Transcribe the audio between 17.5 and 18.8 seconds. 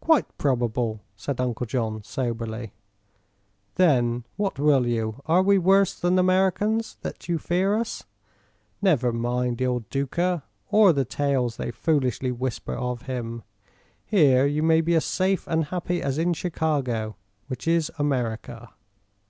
is America."